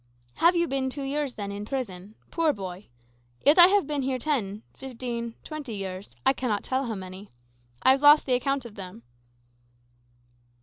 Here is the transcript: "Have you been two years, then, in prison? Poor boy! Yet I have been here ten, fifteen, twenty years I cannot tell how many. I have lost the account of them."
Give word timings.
"Have 0.37 0.55
you 0.55 0.67
been 0.67 0.89
two 0.89 1.03
years, 1.03 1.35
then, 1.35 1.51
in 1.51 1.63
prison? 1.63 2.15
Poor 2.31 2.51
boy! 2.53 2.87
Yet 3.45 3.59
I 3.59 3.67
have 3.67 3.85
been 3.85 4.01
here 4.01 4.17
ten, 4.17 4.63
fifteen, 4.75 5.35
twenty 5.43 5.75
years 5.75 6.15
I 6.25 6.33
cannot 6.33 6.63
tell 6.63 6.87
how 6.87 6.95
many. 6.95 7.29
I 7.83 7.91
have 7.91 8.01
lost 8.01 8.25
the 8.25 8.33
account 8.33 8.65
of 8.65 8.73
them." 8.73 9.03